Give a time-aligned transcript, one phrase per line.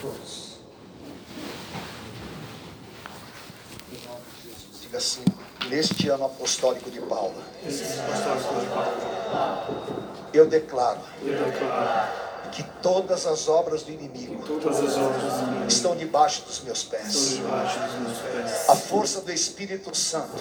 [0.00, 0.50] todos.
[3.92, 4.80] Em nome de Jesus.
[4.82, 5.24] Diga assim,
[5.68, 7.34] neste ano apostólico de Paulo,
[10.32, 14.42] eu declaro eu declaro que todas as obras do inimigo
[15.68, 17.40] estão debaixo dos meus pés.
[18.68, 20.32] A força do Espírito Santo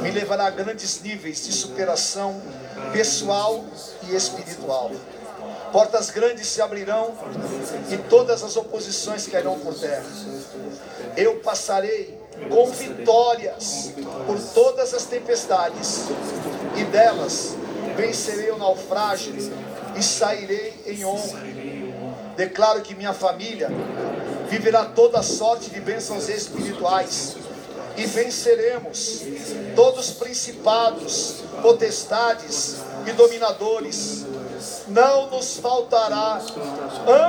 [0.00, 2.40] me levará a grandes níveis de superação
[2.92, 3.64] pessoal
[4.08, 4.92] e espiritual.
[5.72, 7.14] Portas grandes se abrirão
[7.90, 10.06] e todas as oposições cairão por terra.
[11.16, 13.92] Eu passarei com vitórias
[14.26, 16.06] por todas as tempestades
[16.76, 17.54] e delas
[17.96, 19.34] vencerei o naufrágio
[19.96, 21.40] e sairei em honra.
[22.36, 23.70] Declaro que minha família
[24.48, 27.36] viverá toda sorte de bênçãos espirituais
[27.96, 29.22] e venceremos
[29.74, 34.25] todos os principados, potestades e dominadores.
[34.88, 36.40] Não nos faltará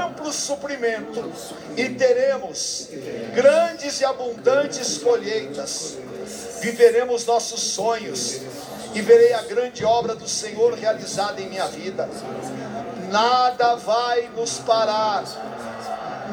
[0.05, 1.31] amplo suprimento
[1.75, 2.89] e teremos
[3.33, 5.97] grandes e abundantes colheitas.
[6.61, 8.41] Viveremos nossos sonhos
[8.93, 12.07] e verei a grande obra do Senhor realizada em minha vida.
[13.09, 15.23] Nada vai nos parar,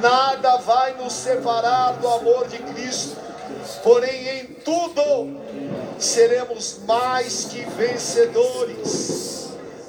[0.00, 3.16] nada vai nos separar do amor de Cristo,
[3.82, 5.40] porém em tudo
[5.98, 9.33] seremos mais que vencedores.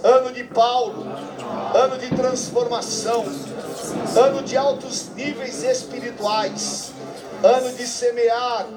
[0.06, 1.03] Ano de Paulo,
[1.73, 3.25] ano de transformação,
[4.16, 6.92] ano de altos níveis espirituais,
[7.44, 8.67] ano de semear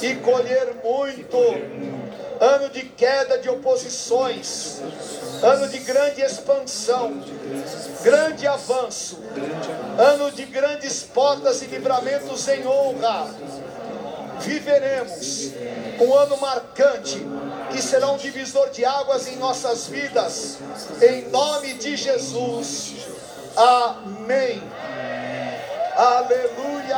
[0.00, 1.36] e colher muito,
[2.40, 4.80] ano de queda de oposições,
[5.42, 7.22] ano de grande expansão,
[8.02, 9.18] grande avanço,
[9.98, 13.28] ano de grandes portas e livramentos em honra.
[14.40, 15.52] Viveremos
[16.00, 17.26] um ano marcante
[17.70, 20.58] que será um divisor de águas em nossas vidas,
[21.02, 22.94] em nome de Jesus.
[23.56, 24.62] Amém.
[25.96, 26.97] Aleluia.